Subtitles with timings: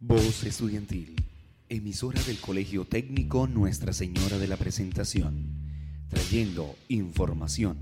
[0.00, 1.16] Voz Estudiantil,
[1.68, 7.78] emisora del Colegio Técnico Nuestra Señora de la Presentación, trayendo información,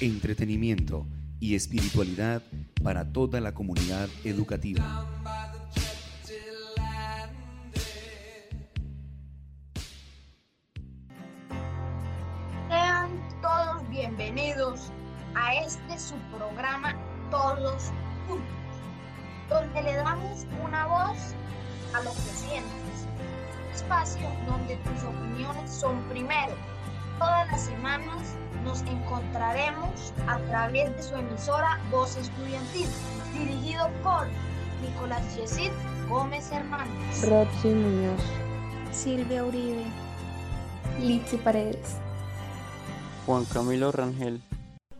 [0.00, 1.06] entretenimiento
[1.38, 2.42] y espiritualidad
[2.82, 5.06] para toda la comunidad educativa.
[12.70, 13.10] Sean
[13.42, 14.90] todos bienvenidos
[15.34, 16.96] a este su programa
[17.30, 17.92] Todos
[18.26, 18.46] Juntos,
[19.50, 21.34] donde le damos una voz
[21.94, 23.06] a lo que sientes.
[23.74, 26.52] Espacio donde tus opiniones son primero.
[27.18, 32.86] Todas las semanas nos encontraremos a través de su emisora Voz Estudiantil,
[33.36, 34.26] dirigido por
[34.82, 35.70] Nicolás Yesid
[36.08, 37.28] Gómez Hernández.
[37.28, 38.20] Roxy Muñoz.
[38.92, 39.84] Silvia Uribe.
[41.00, 41.96] Litsi Paredes.
[43.26, 44.42] Juan Camilo Rangel.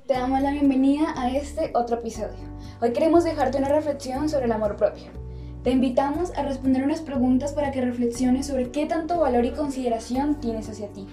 [0.06, 2.48] Te damos la bienvenida a este otro episodio.
[2.80, 5.29] Hoy queremos dejarte una reflexión sobre el amor propio.
[5.62, 10.40] Te invitamos a responder unas preguntas para que reflexiones sobre qué tanto valor y consideración
[10.40, 11.06] tienes hacia ti.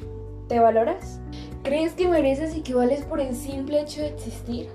[0.47, 1.19] ¿Te valoras?
[1.63, 4.69] ¿Crees que mereces y que vales por el simple hecho de existir?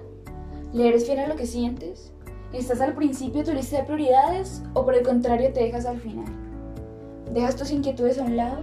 [0.75, 2.13] ¿Le eres fiel a lo que sientes?
[2.53, 6.01] ¿Estás al principio de tu lista de prioridades o por el contrario te dejas al
[6.01, 6.27] final?
[7.33, 8.63] ¿Dejas tus inquietudes a un lado?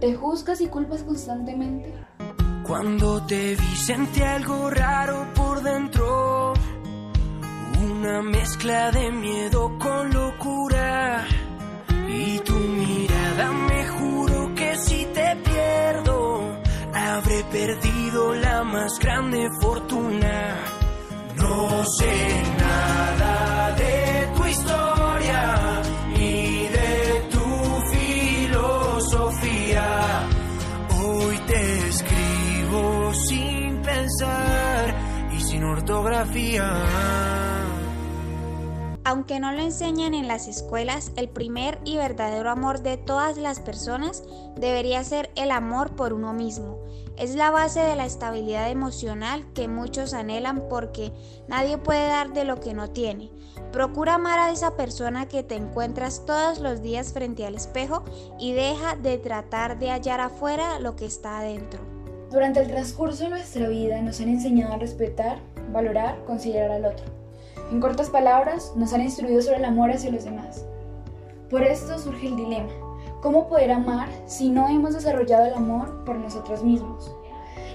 [0.00, 1.94] ¿Te juzgas y culpas constantemente?
[2.66, 6.54] Cuando te vi sentí algo raro por dentro,
[8.00, 9.89] una mezcla de miedo con
[17.66, 20.56] perdido la más grande fortuna.
[21.36, 25.82] No sé nada de tu historia
[26.16, 27.48] ni de tu
[28.46, 29.86] filosofía.
[31.02, 34.94] Hoy te escribo sin pensar
[35.36, 36.66] y sin ortografía.
[39.02, 43.58] Aunque no lo enseñan en las escuelas, el primer y verdadero amor de todas las
[43.58, 44.22] personas
[44.56, 46.78] debería ser el amor por uno mismo.
[47.16, 51.12] Es la base de la estabilidad emocional que muchos anhelan porque
[51.48, 53.30] nadie puede dar de lo que no tiene.
[53.72, 58.04] Procura amar a esa persona que te encuentras todos los días frente al espejo
[58.38, 61.80] y deja de tratar de hallar afuera lo que está adentro.
[62.30, 65.38] Durante el transcurso de nuestra vida nos han enseñado a respetar,
[65.72, 67.19] valorar, considerar al otro.
[67.70, 70.64] En cortas palabras, nos han instruido sobre el amor hacia los demás.
[71.48, 72.70] Por esto surge el dilema.
[73.22, 77.14] ¿Cómo poder amar si no hemos desarrollado el amor por nosotros mismos?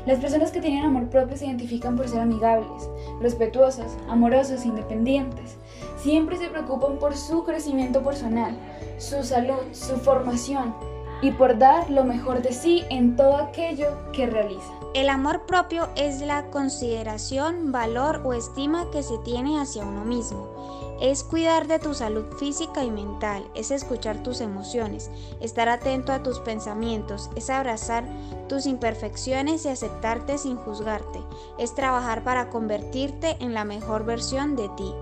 [0.05, 2.89] Las personas que tienen amor propio se identifican por ser amigables,
[3.21, 5.55] respetuosas, amorosas, independientes.
[5.97, 8.57] Siempre se preocupan por su crecimiento personal,
[8.97, 10.75] su salud, su formación
[11.21, 14.75] y por dar lo mejor de sí en todo aquello que realizan.
[14.93, 20.95] El amor propio es la consideración, valor o estima que se tiene hacia uno mismo.
[21.01, 25.11] Es cuidar de tu salud física y mental, es escuchar tus emociones,
[25.41, 28.05] estar atento a tus pensamientos, es abrazar
[28.47, 31.19] tus imperfecciones y aceptarte sin juzgarte,
[31.59, 34.93] es trabajar para convertirte en la mejor versión de ti.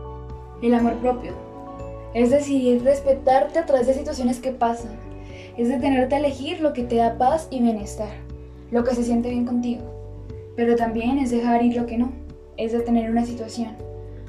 [0.64, 1.34] El amor propio
[2.16, 5.13] es decidir respetarte a través de situaciones que pasan,
[5.58, 8.12] es detenerte a elegir lo que te da paz y bienestar,
[8.72, 9.84] lo que se siente bien contigo,
[10.56, 12.12] pero también es dejar ir lo que no,
[12.58, 13.76] es detener una situación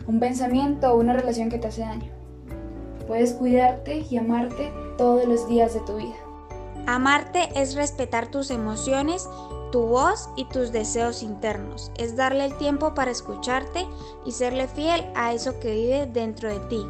[0.07, 2.11] un pensamiento o una relación que te hace daño.
[3.07, 6.15] Puedes cuidarte y amarte todos los días de tu vida.
[6.87, 9.29] Amarte es respetar tus emociones,
[9.73, 11.91] tu voz y tus deseos internos.
[11.97, 13.87] Es darle el tiempo para escucharte
[14.25, 16.85] y serle fiel a eso que vive dentro de ti.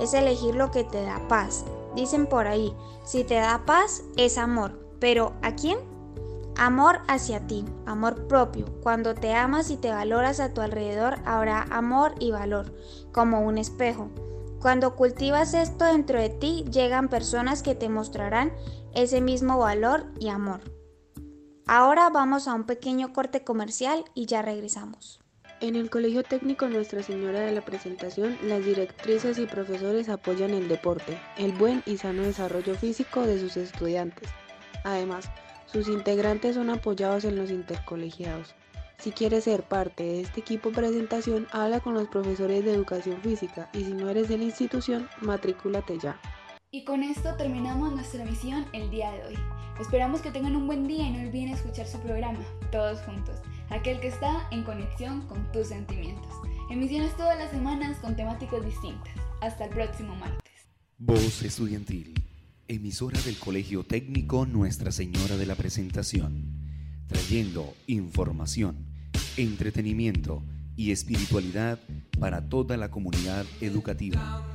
[0.00, 1.64] Es elegir lo que te da paz.
[1.94, 2.74] Dicen por ahí,
[3.04, 4.78] si te da paz es amor.
[5.00, 5.78] Pero ¿a quién?
[6.56, 8.66] Amor hacia ti, amor propio.
[8.82, 12.74] Cuando te amas y te valoras a tu alrededor, habrá amor y valor,
[13.12, 14.10] como un espejo.
[14.60, 18.52] Cuando cultivas esto dentro de ti, llegan personas que te mostrarán
[18.94, 20.60] ese mismo valor y amor.
[21.66, 25.20] Ahora vamos a un pequeño corte comercial y ya regresamos.
[25.60, 30.68] En el Colegio Técnico Nuestra Señora de la Presentación, las directrices y profesores apoyan el
[30.68, 34.30] deporte, el buen y sano desarrollo físico de sus estudiantes.
[34.84, 35.30] Además,
[35.66, 38.54] sus integrantes son apoyados en los intercolegiados.
[38.96, 43.68] Si quieres ser parte de este equipo presentación, habla con los profesores de educación física
[43.74, 46.18] y si no eres de la institución, matrículate ya.
[46.70, 49.38] Y con esto terminamos nuestra emisión el día de hoy.
[49.78, 52.40] Esperamos que tengan un buen día y no olviden escuchar su programa,
[52.70, 53.40] todos juntos,
[53.70, 56.32] aquel que está en conexión con tus sentimientos.
[56.70, 59.14] Emisiones todas las semanas con temáticas distintas.
[59.40, 60.52] Hasta el próximo martes.
[60.98, 62.14] Voz Estudiantil,
[62.68, 66.68] emisora del Colegio Técnico Nuestra Señora de la Presentación,
[67.06, 68.86] trayendo información,
[69.36, 70.42] entretenimiento
[70.76, 71.78] y espiritualidad
[72.18, 74.49] para toda la comunidad educativa.